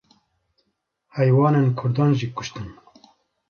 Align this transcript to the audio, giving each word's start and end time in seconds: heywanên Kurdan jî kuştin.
heywanên 1.17 1.67
Kurdan 1.79 2.11
jî 2.19 2.27
kuştin. 2.35 2.67